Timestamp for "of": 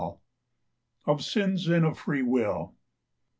1.05-1.23, 1.85-1.95